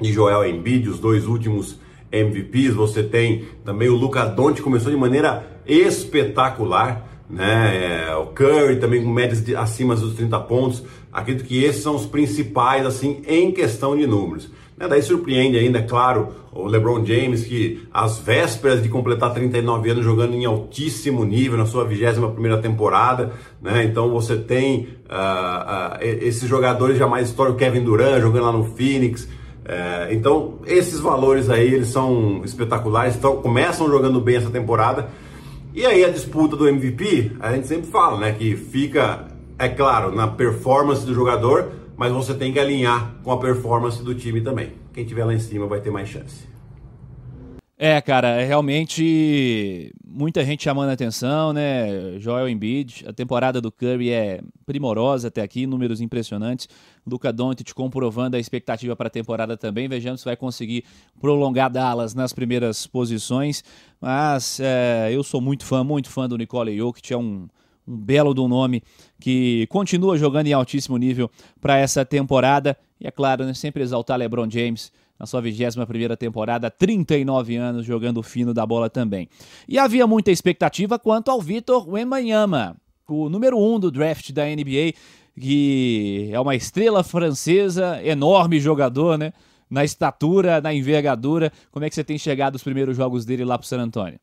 e 0.00 0.10
Joel 0.10 0.48
Embiid, 0.48 0.88
os 0.88 0.98
dois 0.98 1.26
últimos 1.26 1.78
MVPs. 2.10 2.74
Você 2.74 3.02
tem 3.02 3.44
também 3.66 3.90
o 3.90 3.94
Luca 3.94 4.24
Doncic 4.24 4.64
começou 4.64 4.90
de 4.90 4.96
maneira 4.96 5.60
espetacular, 5.66 7.15
né? 7.28 8.06
É, 8.08 8.16
o 8.16 8.26
Curry 8.26 8.76
também 8.76 9.02
com 9.02 9.10
médias 9.10 9.44
de, 9.44 9.56
acima 9.56 9.94
dos 9.96 10.14
30 10.14 10.38
pontos. 10.40 10.82
Acredito 11.12 11.46
que 11.46 11.64
esses 11.64 11.82
são 11.82 11.96
os 11.96 12.06
principais 12.06 12.86
assim 12.86 13.22
em 13.26 13.50
questão 13.50 13.96
de 13.96 14.06
números. 14.06 14.50
Né? 14.76 14.86
Daí 14.86 15.02
surpreende 15.02 15.58
ainda, 15.58 15.78
é 15.78 15.82
claro, 15.82 16.28
o 16.52 16.66
LeBron 16.66 17.04
James, 17.04 17.44
que 17.44 17.86
às 17.92 18.18
vésperas 18.18 18.82
de 18.82 18.88
completar 18.88 19.32
39 19.32 19.90
anos 19.90 20.04
jogando 20.04 20.34
em 20.34 20.44
altíssimo 20.44 21.24
nível 21.24 21.56
na 21.56 21.66
sua 21.66 21.84
21 21.84 22.30
primeira 22.32 22.58
temporada, 22.58 23.32
né? 23.60 23.84
Então 23.84 24.10
você 24.10 24.36
tem 24.36 24.88
uh, 25.08 25.96
uh, 25.96 25.98
esses 26.00 26.48
jogadores 26.48 26.98
já 26.98 27.06
mais 27.06 27.28
históricos, 27.28 27.58
Kevin 27.58 27.82
Durant 27.82 28.20
jogando 28.20 28.44
lá 28.44 28.52
no 28.52 28.64
Phoenix. 28.64 29.24
Uh, 29.24 30.12
então 30.12 30.58
esses 30.66 31.00
valores 31.00 31.50
aí 31.50 31.74
eles 31.74 31.88
são 31.88 32.42
espetaculares, 32.44 33.16
então, 33.16 33.38
começam 33.38 33.88
jogando 33.88 34.20
bem 34.20 34.36
essa 34.36 34.50
temporada. 34.50 35.08
E 35.76 35.84
aí 35.84 36.02
a 36.02 36.08
disputa 36.08 36.56
do 36.56 36.66
MVP, 36.66 37.32
a 37.38 37.52
gente 37.52 37.66
sempre 37.66 37.90
fala, 37.90 38.18
né? 38.18 38.32
Que 38.32 38.56
fica, 38.56 39.28
é 39.58 39.68
claro, 39.68 40.10
na 40.10 40.26
performance 40.26 41.04
do 41.04 41.12
jogador, 41.12 41.70
mas 41.94 42.10
você 42.10 42.32
tem 42.32 42.50
que 42.50 42.58
alinhar 42.58 43.16
com 43.22 43.30
a 43.30 43.38
performance 43.38 44.02
do 44.02 44.14
time 44.14 44.40
também. 44.40 44.72
Quem 44.94 45.04
tiver 45.04 45.26
lá 45.26 45.34
em 45.34 45.38
cima 45.38 45.66
vai 45.66 45.78
ter 45.82 45.90
mais 45.90 46.08
chance. 46.08 46.48
É, 47.78 48.00
cara, 48.00 48.28
é 48.40 48.44
realmente 48.46 49.92
muita 50.02 50.42
gente 50.42 50.62
chamando 50.62 50.88
a 50.88 50.92
atenção, 50.94 51.52
né? 51.52 52.18
Joel 52.18 52.48
Embiid, 52.48 53.04
a 53.06 53.12
temporada 53.12 53.60
do 53.60 53.70
Curry 53.70 54.10
é 54.10 54.40
primorosa 54.64 55.28
até 55.28 55.42
aqui, 55.42 55.66
números 55.66 56.00
impressionantes. 56.00 56.70
Luca 57.06 57.30
Doncic 57.30 57.74
comprovando 57.74 58.34
a 58.34 58.40
expectativa 58.40 58.96
para 58.96 59.08
a 59.08 59.10
temporada 59.10 59.58
também. 59.58 59.88
Vejamos 59.88 60.22
se 60.22 60.24
vai 60.24 60.36
conseguir 60.36 60.84
prolongar 61.20 61.70
Dallas 61.70 62.14
nas 62.14 62.32
primeiras 62.32 62.86
posições. 62.86 63.62
Mas 64.00 64.58
é, 64.58 65.10
eu 65.12 65.22
sou 65.22 65.42
muito 65.42 65.66
fã, 65.66 65.84
muito 65.84 66.08
fã 66.08 66.26
do 66.26 66.38
Nicole 66.38 66.74
Jokic, 66.74 67.12
é 67.12 67.16
um 67.18 67.46
um 67.86 67.96
belo 67.96 68.34
do 68.34 68.48
nome 68.48 68.82
que 69.20 69.66
continua 69.68 70.18
jogando 70.18 70.48
em 70.48 70.52
altíssimo 70.52 70.96
nível 70.96 71.30
para 71.60 71.78
essa 71.78 72.04
temporada. 72.04 72.76
E 73.00 73.06
é 73.06 73.10
claro, 73.10 73.44
né, 73.44 73.54
sempre 73.54 73.82
exaltar 73.82 74.18
LeBron 74.18 74.50
James 74.50 74.90
na 75.18 75.26
sua 75.26 75.42
21ª 75.42 76.16
temporada, 76.16 76.70
39 76.70 77.56
anos 77.56 77.86
jogando 77.86 78.22
fino 78.22 78.52
da 78.52 78.66
bola 78.66 78.90
também. 78.90 79.28
E 79.68 79.78
havia 79.78 80.06
muita 80.06 80.30
expectativa 80.30 80.98
quanto 80.98 81.30
ao 81.30 81.40
Vitor 81.40 81.88
Wembanyama. 81.88 82.76
o 83.08 83.28
número 83.28 83.58
um 83.58 83.78
do 83.78 83.90
draft 83.90 84.32
da 84.32 84.44
NBA, 84.44 84.92
que 85.40 86.30
é 86.32 86.40
uma 86.40 86.54
estrela 86.54 87.04
francesa, 87.04 88.00
enorme 88.02 88.58
jogador, 88.58 89.16
né? 89.18 89.32
Na 89.68 89.84
estatura, 89.84 90.60
na 90.60 90.72
envergadura. 90.72 91.52
Como 91.70 91.84
é 91.84 91.88
que 91.88 91.94
você 91.94 92.04
tem 92.04 92.18
chegado 92.18 92.54
os 92.54 92.62
primeiros 92.62 92.96
jogos 92.96 93.24
dele 93.24 93.44
lá 93.44 93.58
pro 93.58 93.66
San 93.66 93.80
Antonio? 93.80 94.18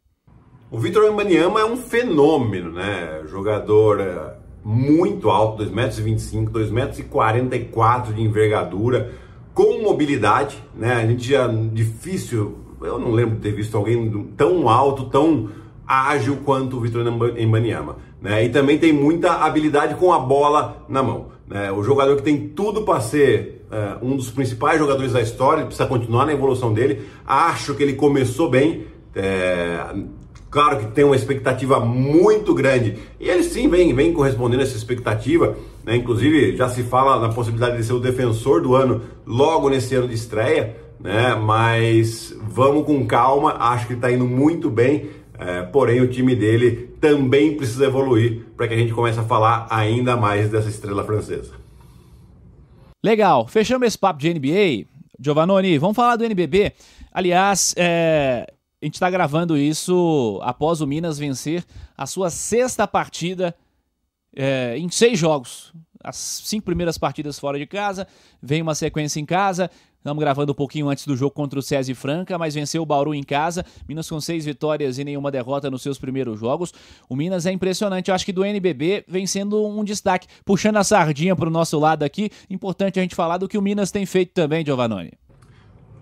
O 0.72 0.80
Vitor 0.80 1.04
Wembanyama 1.04 1.60
é 1.60 1.66
um 1.66 1.78
fenômeno, 1.78 2.72
né? 2.72 3.24
Jogador 3.28 4.00
é, 4.00 4.36
muito 4.64 5.30
alto, 5.30 5.64
2,25m, 5.64 6.50
2,44m 6.50 8.14
de 8.14 8.22
envergadura, 8.22 9.12
com 9.54 9.82
mobilidade, 9.82 10.58
né? 10.76 10.94
A 10.94 11.06
gente 11.06 11.30
já 11.30 11.48
difícil, 11.48 12.58
eu 12.82 12.98
não 13.00 13.12
lembro 13.12 13.36
de 13.36 13.42
ter 13.42 13.52
visto 13.52 13.78
alguém 13.78 14.28
tão 14.36 14.68
alto, 14.68 15.06
tão 15.06 15.50
ágil 15.88 16.38
quanto 16.44 16.78
o 16.78 16.80
Vitor 16.80 17.06
Embanyama. 17.38 17.98
Né? 18.22 18.46
E 18.46 18.50
também 18.50 18.78
tem 18.78 18.94
muita 18.94 19.34
habilidade 19.34 19.96
com 19.96 20.14
a 20.14 20.20
bola 20.20 20.84
na 20.88 21.04
mão. 21.04 21.28
Né? 21.48 21.72
O 21.72 21.84
jogador 21.84 22.16
que 22.16 22.24
tem 22.24 22.48
tudo 22.48 22.84
para 22.84 23.02
ser 23.02 23.66
uh, 23.70 24.06
um 24.06 24.16
dos 24.16 24.32
principais 24.32 24.80
jogadores 24.80 25.12
da 25.12 25.22
história, 25.22 25.66
precisa 25.66 25.88
continuar 25.88 26.26
na 26.26 26.34
evolução 26.34 26.74
dele. 26.74 27.02
Acho 27.26 27.76
que 27.76 27.84
ele 27.84 27.94
começou 27.94 28.50
bem. 28.50 28.88
É, 29.16 29.94
claro 30.50 30.80
que 30.80 30.88
tem 30.88 31.04
uma 31.04 31.16
expectativa 31.16 31.80
muito 31.80 32.54
grande. 32.54 32.98
E 33.20 33.30
ele 33.30 33.44
sim 33.44 33.68
vem, 33.68 33.94
vem 33.94 34.14
correspondendo 34.14 34.62
a 34.62 34.66
essa 34.66 34.78
expectativa. 34.78 35.58
Né? 35.84 35.96
Inclusive, 35.96 36.56
já 36.56 36.70
se 36.70 36.84
fala 36.84 37.20
na 37.20 37.34
possibilidade 37.34 37.78
de 37.78 37.84
ser 37.84 37.94
o 37.94 38.00
defensor 38.00 38.62
do 38.62 38.76
ano 38.76 39.02
logo 39.26 39.70
nesse 39.70 39.96
ano 39.96 40.08
de 40.08 40.16
estreia. 40.16 40.78
Né? 41.00 41.36
Mas 41.36 42.36
vamos 42.48 42.86
com 42.86 43.06
calma, 43.06 43.54
acho 43.60 43.88
que 43.88 43.94
está 43.94 44.12
indo 44.12 44.26
muito 44.26 44.70
bem. 44.70 45.10
É, 45.38 45.64
porém, 45.64 46.00
o 46.00 46.08
time 46.08 46.36
dele 46.36 46.96
também 47.02 47.58
precisa 47.58 47.86
evoluir 47.86 48.46
para 48.56 48.68
que 48.68 48.74
a 48.74 48.78
gente 48.78 48.94
comece 48.94 49.20
a 49.20 49.24
falar 49.24 49.68
ainda 49.70 50.16
mais 50.16 50.50
dessa 50.50 50.70
estrela 50.70 51.04
francesa. 51.04 51.52
Legal, 53.04 53.48
fechamos 53.48 53.88
esse 53.88 53.98
papo 53.98 54.20
de 54.20 54.34
NBA. 54.34 54.88
Giovanoni, 55.20 55.78
vamos 55.78 55.96
falar 55.96 56.16
do 56.16 56.24
NBB. 56.24 56.72
Aliás, 57.12 57.74
é, 57.78 58.48
a 58.82 58.86
gente 58.86 58.96
está 58.96 59.10
gravando 59.10 59.58
isso 59.58 60.40
após 60.44 60.82
o 60.82 60.88
Minas 60.88 61.18
vencer 61.20 61.66
a 61.98 62.06
sua 62.06 62.30
sexta 62.30 62.88
partida 62.88 63.56
é, 64.36 64.78
em 64.78 64.90
seis 64.90 65.18
jogos. 65.18 65.74
As 66.04 66.18
cinco 66.18 66.66
primeiras 66.66 66.98
partidas 66.98 67.40
fora 67.40 67.58
de 67.58 67.66
casa, 67.66 68.08
vem 68.42 68.62
uma 68.62 68.76
sequência 68.76 69.22
em 69.22 69.26
casa, 69.26 69.72
Estamos 70.04 70.22
gravando 70.22 70.52
um 70.52 70.56
pouquinho 70.56 70.90
antes 70.90 71.08
do 71.08 71.16
jogo 71.16 71.32
contra 71.32 71.58
o 71.58 71.62
César 71.62 71.96
Franca, 71.96 72.38
mas 72.38 72.54
venceu 72.54 72.82
o 72.82 72.86
Bauru 72.86 73.16
em 73.16 73.24
casa. 73.24 73.66
Minas 73.88 74.10
com 74.10 74.20
seis 74.20 74.44
vitórias 74.44 74.98
e 74.98 75.04
nenhuma 75.06 75.32
derrota 75.32 75.72
nos 75.72 75.82
seus 75.82 75.98
primeiros 75.98 76.42
jogos. 76.42 76.74
O 77.08 77.16
Minas 77.16 77.46
é 77.46 77.54
impressionante. 77.54 78.10
Eu 78.10 78.16
acho 78.16 78.26
que 78.26 78.34
do 78.34 78.44
NBB 78.44 79.06
vem 79.08 79.26
sendo 79.26 79.66
um 79.66 79.82
destaque. 79.82 80.28
Puxando 80.44 80.76
a 80.76 80.84
sardinha 80.84 81.38
para 81.38 81.48
o 81.48 81.50
nosso 81.50 81.80
lado 81.80 82.04
aqui, 82.04 82.30
importante 82.50 83.00
a 83.00 83.02
gente 83.02 83.16
falar 83.16 83.38
do 83.38 83.48
que 83.48 83.58
o 83.58 83.62
Minas 83.62 83.92
tem 83.92 84.06
feito 84.06 84.34
também, 84.34 84.66
Giovanoni. 84.66 85.14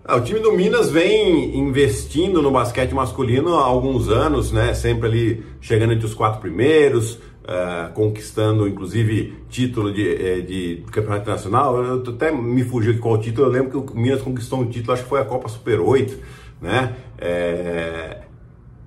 Ah, 0.04 0.16
o 0.16 0.20
time 0.20 0.40
do 0.40 0.50
Minas 0.50 0.90
vem 0.90 1.56
investindo 1.56 2.42
no 2.42 2.50
basquete 2.50 2.92
masculino 2.92 3.54
há 3.54 3.64
alguns 3.64 4.08
anos, 4.08 4.50
né? 4.50 4.74
Sempre 4.74 5.06
ali 5.06 5.46
chegando 5.60 5.92
entre 5.92 6.06
os 6.06 6.12
quatro 6.12 6.40
primeiros, 6.40 7.20
uh, 7.42 7.92
conquistando 7.92 8.66
inclusive 8.66 9.34
título 9.48 9.92
de, 9.92 10.08
eh, 10.08 10.40
de, 10.40 10.84
campeonato 10.90 11.28
nacional. 11.28 11.82
Eu 11.82 12.02
até 12.06 12.30
me 12.30 12.64
fugiu 12.64 12.92
de 12.92 12.98
qual 12.98 13.18
título, 13.18 13.48
eu 13.48 13.50
lembro 13.50 13.82
que 13.82 13.92
o 13.92 13.96
Minas 13.96 14.22
conquistou 14.22 14.60
um 14.60 14.66
título, 14.66 14.92
acho 14.92 15.02
que 15.02 15.08
foi 15.08 15.20
a 15.20 15.24
Copa 15.24 15.48
Super 15.48 15.80
8, 15.80 16.18
né? 16.60 16.94
É, 17.18 18.18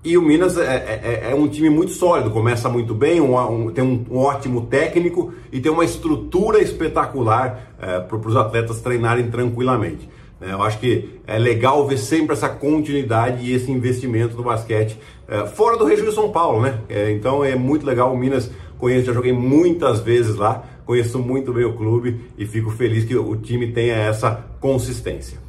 e 0.06 0.18
o 0.20 0.22
Minas 0.22 0.56
é, 0.56 0.62
é, 0.62 1.02
é, 1.28 1.32
é, 1.32 1.36
um 1.36 1.48
time 1.48 1.68
muito 1.68 1.92
sólido, 1.92 2.30
começa 2.30 2.70
muito 2.70 2.94
bem, 2.94 3.20
um, 3.20 3.36
um, 3.36 3.72
tem 3.72 3.84
um, 3.84 4.06
um, 4.12 4.18
ótimo 4.20 4.68
técnico 4.68 5.34
e 5.52 5.60
tem 5.60 5.72
uma 5.72 5.84
estrutura 5.84 6.62
espetacular 6.62 7.74
é, 7.82 8.00
para 8.02 8.16
os 8.16 8.36
atletas 8.36 8.82
treinarem 8.82 9.32
tranquilamente. 9.32 10.08
Né? 10.40 10.54
Eu 10.54 10.62
acho 10.62 10.78
que 10.80 11.20
é 11.26 11.40
legal 11.40 11.88
ver 11.88 11.98
sempre 11.98 12.34
essa 12.34 12.48
continuidade 12.48 13.44
e 13.44 13.52
esse 13.52 13.72
investimento 13.72 14.38
no 14.38 14.44
basquete 14.44 14.96
é, 15.28 15.46
fora 15.48 15.78
do 15.78 15.86
Rio 15.86 16.06
de 16.06 16.12
São 16.12 16.32
Paulo, 16.32 16.62
né? 16.62 16.80
É, 16.90 17.12
então 17.12 17.44
é 17.44 17.56
muito 17.56 17.86
legal 17.86 18.14
o 18.14 18.18
Minas. 18.18 18.50
Conheço, 18.78 19.06
já 19.06 19.14
joguei 19.14 19.32
muitas 19.32 20.02
vezes 20.02 20.36
lá, 20.36 20.64
conheço 20.86 21.18
muito 21.20 21.54
bem 21.54 21.66
o 21.66 21.76
clube 21.76 22.20
e 22.38 22.46
fico 22.46 22.70
feliz 22.70 23.06
que 23.06 23.16
o 23.16 23.36
time 23.38 23.72
tenha 23.72 23.96
essa 23.96 24.44
consistência. 24.60 25.40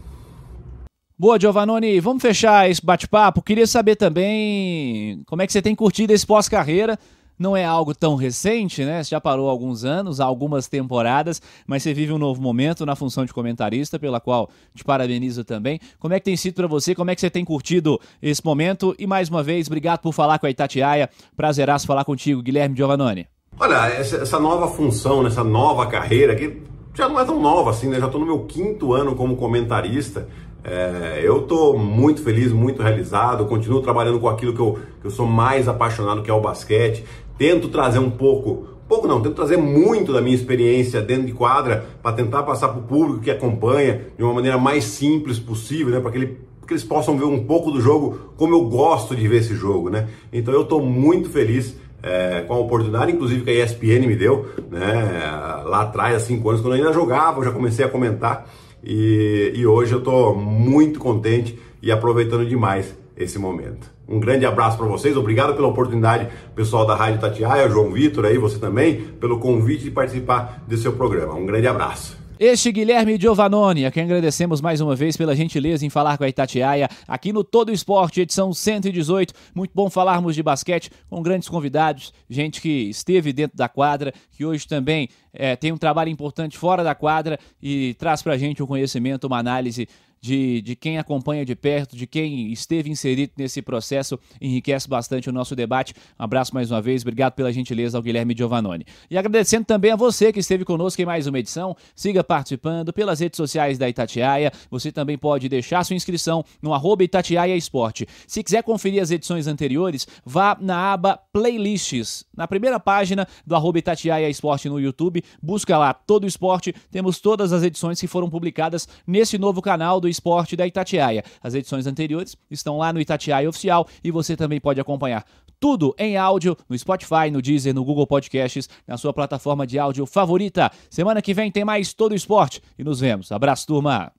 Boa, 1.19 1.41
Giovannone. 1.41 1.99
Vamos 1.99 2.23
fechar 2.23 2.71
esse 2.71 2.85
bate-papo. 2.85 3.43
Queria 3.43 3.67
saber 3.67 3.97
também 3.97 5.23
como 5.27 5.43
é 5.43 5.47
que 5.47 5.53
você 5.53 5.63
tem 5.63 5.75
curtido 5.75 6.13
esse 6.13 6.27
pós-carreira 6.27 6.99
não 7.39 7.57
é 7.57 7.65
algo 7.65 7.95
tão 7.95 8.17
recente, 8.17 8.85
né? 8.85 9.03
Você 9.03 9.11
já 9.11 9.21
parou 9.21 9.49
alguns 9.49 9.85
anos, 9.85 10.21
algumas 10.21 10.69
temporadas, 10.69 11.41
mas 11.67 11.83
você 11.83 11.93
vive 11.93 12.13
um 12.13 12.19
novo 12.19 12.41
momento 12.41 12.87
na 12.87 12.97
função 12.97 13.25
de 13.25 13.33
comentarista, 13.33 13.99
pela 13.99 14.21
qual 14.21 14.49
te 14.75 14.85
parabenizo 14.85 15.45
também. 15.45 15.79
Como 15.99 16.15
é 16.15 16.19
que 16.19 16.25
tem 16.25 16.37
sido 16.37 16.55
para 16.55 16.67
você? 16.67 16.95
Como 16.95 17.11
é 17.11 17.15
que 17.15 17.21
você 17.21 17.31
tem 17.31 17.45
curtido 17.45 18.01
esse 18.23 18.45
momento? 18.45 18.95
E 18.99 19.07
mais 19.07 19.29
uma 19.29 19.43
vez, 19.43 19.67
obrigado 19.67 20.01
por 20.01 20.13
falar 20.13 20.39
com 20.39 20.47
a 20.47 20.51
Itatiaia. 20.51 21.11
Prazeraço 21.37 21.87
falar 21.87 22.05
contigo, 22.05 22.43
Guilherme 22.43 22.77
Giovannone. 22.77 23.27
Olha, 23.59 23.87
essa, 23.89 24.39
nova 24.39 24.69
função, 24.69 25.23
nessa 25.23 25.43
nova 25.43 25.87
carreira, 25.87 26.35
que 26.35 26.63
já 26.95 27.09
não 27.09 27.19
é 27.19 27.25
tão 27.25 27.41
nova 27.41 27.71
assim, 27.71 27.89
né? 27.89 27.99
Já 27.99 28.07
estou 28.07 28.21
no 28.21 28.27
meu 28.27 28.41
quinto 28.41 28.93
ano 28.93 29.15
como 29.15 29.37
comentarista. 29.37 30.29
É, 30.63 31.21
eu 31.23 31.43
estou 31.43 31.79
muito 31.79 32.23
feliz, 32.23 32.53
muito 32.53 32.83
realizado, 32.83 33.47
continuo 33.47 33.81
trabalhando 33.81 34.19
com 34.19 34.29
aquilo 34.29 34.53
que 34.53 34.61
eu, 34.61 34.79
que 35.01 35.07
eu 35.07 35.11
sou 35.11 35.25
mais 35.25 35.69
apaixonado, 35.69 36.23
que 36.23 36.31
é 36.31 36.35
o 36.35 36.41
basquete. 36.41 37.05
Tento 37.39 37.69
trazer 37.69 37.99
um 37.99 38.11
pouco, 38.11 38.67
pouco 38.89 39.07
não, 39.07 39.21
tento 39.21 39.35
trazer 39.35 39.59
muito 39.59 40.13
da 40.13 40.23
minha 40.23 40.35
experiência 40.35 41.03
dentro 41.03 41.27
de 41.27 41.33
quadra 41.33 41.85
para 42.03 42.17
tentar 42.17 42.43
passar 42.45 42.69
para 42.69 42.79
o 42.79 42.83
público 42.83 43.21
que 43.21 43.31
acompanha 43.31 44.07
de 44.17 44.23
uma 44.23 44.33
maneira 44.33 44.57
mais 44.57 44.85
simples 44.85 45.39
possível, 45.39 45.89
né, 45.93 46.01
para 46.01 46.11
que, 46.11 46.19
ele, 46.19 46.39
que 46.67 46.73
eles 46.73 46.85
possam 46.85 47.19
ver 47.19 47.25
um 47.25 47.45
pouco 47.45 47.71
do 47.71 47.81
jogo 47.81 48.33
como 48.37 48.55
eu 48.55 48.65
gosto 48.65 49.15
de 49.15 49.29
ver 49.29 49.39
esse 49.39 49.55
jogo, 49.55 49.91
né? 49.91 50.09
Então 50.33 50.55
eu 50.55 50.63
estou 50.63 50.81
muito 50.81 51.29
feliz 51.29 51.77
é, 52.03 52.43
com 52.47 52.55
a 52.55 52.59
oportunidade, 52.59 53.13
inclusive 53.13 53.43
que 53.43 53.51
a 53.51 53.65
ESPN 53.65 54.07
me 54.07 54.17
deu, 54.17 54.47
né, 54.71 55.63
lá 55.67 55.83
atrás, 55.83 56.17
há 56.17 56.21
cinco 56.21 56.49
anos, 56.49 56.63
quando 56.63 56.75
eu 56.77 56.85
ainda 56.85 56.93
jogava, 56.93 57.41
eu 57.41 57.45
já 57.45 57.51
comecei 57.51 57.85
a 57.85 57.89
comentar 57.89 58.49
e, 58.83 59.53
e 59.55 59.67
hoje 59.67 59.93
eu 59.93 59.99
estou 59.99 60.35
muito 60.35 60.99
contente 60.99 61.59
e 61.83 61.93
aproveitando 61.93 62.47
demais 62.47 62.97
esse 63.17 63.39
momento. 63.39 63.91
Um 64.09 64.21
grande 64.21 64.45
abraço 64.45 64.77
para 64.77 64.87
vocês, 64.87 65.17
obrigado 65.17 65.55
pela 65.55 65.69
oportunidade, 65.69 66.29
pessoal 66.55 66.87
da 66.87 66.95
Rádio 66.95 67.21
Tatiaia, 67.21 67.69
João 67.69 67.93
Vitor 67.93 68.25
aí, 68.25 68.39
você 68.39 68.59
também, 68.59 69.03
pelo 69.21 69.41
convite 69.41 69.85
de 69.85 69.91
participar 69.91 70.63
desse 70.67 70.83
seu 70.83 70.93
programa. 70.93 71.35
Um 71.35 71.47
grande 71.47 71.67
abraço. 71.67 72.27
Este 72.39 72.71
Guilherme 72.71 73.19
Giovannoni, 73.19 73.87
a 73.87 73.91
quem 73.91 74.03
agradecemos 74.03 74.61
mais 74.61 74.83
uma 74.83 74.95
vez 74.95 75.17
pela 75.17 75.35
gentileza 75.35 75.87
em 75.87 75.89
falar 75.89 76.19
com 76.19 76.25
a 76.25 76.29
Itatiaia 76.29 76.87
aqui 77.09 77.33
no 77.33 77.43
Todo 77.43 77.73
Esporte, 77.73 78.21
edição 78.21 78.53
118. 78.53 79.33
Muito 79.55 79.71
bom 79.75 79.89
falarmos 79.89 80.35
de 80.35 80.43
basquete 80.43 80.91
com 81.09 81.23
grandes 81.23 81.49
convidados, 81.49 82.13
gente 82.29 82.61
que 82.61 82.91
esteve 82.91 83.33
dentro 83.33 83.57
da 83.57 83.71
quadra, 83.71 84.13
que 84.33 84.45
hoje 84.45 84.69
também 84.69 85.09
é, 85.33 85.57
tem 85.57 85.73
um 85.73 85.79
trabalho 85.79 86.11
importante 86.11 86.59
fora 86.59 86.85
da 86.85 86.95
quadra 86.95 87.39
e 87.63 87.95
traz 87.95 88.21
para 88.21 88.35
a 88.35 88.39
gente 88.39 88.63
um 88.63 88.67
conhecimento, 88.67 89.27
uma 89.27 89.39
análise 89.39 89.89
de, 90.21 90.61
de 90.63 90.77
quem 90.77 90.99
acompanha 90.99 91.45
de 91.45 91.55
perto, 91.55 91.97
de 91.97 92.07
quem 92.07 92.53
esteve 92.53 92.91
inserido 92.91 93.33
nesse 93.37 93.63
processo, 93.63 94.19
enriquece 94.41 94.89
bastante 94.89 95.29
o 95.29 95.33
nosso 95.33 95.55
debate. 95.55 95.95
Um 96.19 96.25
abraço 96.25 96.55
mais 96.55 96.71
uma 96.71 96.83
vez, 96.83 97.03
obrigado 97.03 97.35
pela 97.35 97.53
gentileza 97.53 97.97
ao 97.97 98.03
Guilherme 98.03 98.35
Giovannoni. 98.37 98.85
E 99.11 99.17
agradecendo 99.17 99.65
também 99.65 99.93
a 99.93 99.97
você 99.97 100.33
que 100.33 100.41
esteve 100.41 100.65
conosco 100.65 101.01
em 101.01 101.05
mais 101.05 101.27
uma 101.27 101.39
edição, 101.39 101.77
siga 101.95 102.25
participando 102.25 102.93
pelas 102.93 103.21
redes 103.21 103.37
sociais 103.37 103.79
da 103.79 103.89
Itatiaia, 103.89 104.53
você 104.71 104.91
também 104.91 105.17
pode 105.17 105.49
deixar 105.49 105.85
sua 105.85 105.97
inscrição 105.97 106.45
no 106.61 106.75
arroba 106.75 107.05
Itatiaia 107.05 107.57
Esporte. 107.57 108.07
Se 108.27 108.43
quiser 108.43 108.63
conferir 108.63 109.03
as 109.03 109.11
edições 109.11 109.47
anteriores, 109.47 110.07
vá 110.25 110.57
na 110.61 110.93
aba 110.93 111.19
Playlists, 111.33 112.25
na 112.37 112.49
primeira 112.49 112.81
página 112.81 113.27
do 113.47 113.55
arroba 113.55 113.79
Itatiaia 113.79 114.29
Esporte 114.29 114.69
no 114.69 114.81
YouTube, 114.81 115.23
busca 115.43 115.79
lá 115.79 115.93
todo 115.95 116.27
esporte, 116.27 116.75
temos 116.91 117.21
todas 117.21 117.53
as 117.53 117.63
edições 117.63 118.01
que 118.01 118.07
foram 118.07 118.29
publicadas 118.29 118.89
nesse 119.07 119.39
novo 119.39 119.63
canal 119.63 120.01
do 120.01 120.06
Esporte 120.09 120.57
da 120.57 120.67
Itatiaia. 120.67 121.25
As 121.43 121.55
edições 121.55 121.87
anteriores 121.87 122.37
estão 122.51 122.79
lá 122.79 122.93
no 122.93 123.01
Itatiaia 123.01 123.49
Oficial 123.49 123.87
e 124.03 124.11
você 124.11 124.37
também 124.37 124.61
pode 124.61 124.81
acompanhar 124.81 125.25
tudo 125.59 125.95
em 125.99 126.17
áudio 126.17 126.57
no 126.69 126.79
Spotify, 126.79 127.31
no 127.31 127.41
Deezer, 127.41 127.75
no 127.75 127.85
Google 127.85 128.07
Podcasts, 128.07 128.69
na 128.87 128.97
sua 128.97 129.13
plataforma 129.13 129.67
de 129.67 129.79
áudio 129.79 130.07
favorita. 130.07 130.71
Semana 130.91 131.23
que 131.23 131.35
vem 131.35 131.51
tem 131.51 131.65
mais 131.65 131.95
todo 131.95 132.15
esporte 132.15 132.63
e 132.79 132.85
nos 132.85 133.01
vemos. 133.01 133.33
Abraço, 133.33 133.67
turma! 133.67 134.13